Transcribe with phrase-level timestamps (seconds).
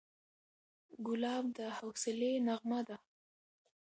[1.05, 2.97] ګلاب د حوصلې نغمه ده.